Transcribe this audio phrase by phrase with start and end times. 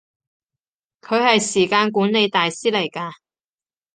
[1.01, 3.11] 佢係時間管理大師嚟㗎